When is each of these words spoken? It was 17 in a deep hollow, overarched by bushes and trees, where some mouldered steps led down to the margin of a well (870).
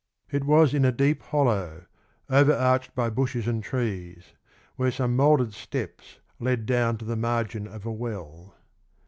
It 0.31 0.45
was 0.45 0.71
17 0.71 0.77
in 0.79 0.85
a 0.89 0.97
deep 0.97 1.21
hollow, 1.21 1.85
overarched 2.27 2.95
by 2.95 3.11
bushes 3.11 3.47
and 3.47 3.63
trees, 3.63 4.33
where 4.75 4.89
some 4.89 5.15
mouldered 5.15 5.53
steps 5.53 6.17
led 6.39 6.65
down 6.65 6.97
to 6.97 7.05
the 7.05 7.15
margin 7.15 7.67
of 7.67 7.85
a 7.85 7.93
well 7.93 8.31
(870). 8.31 8.55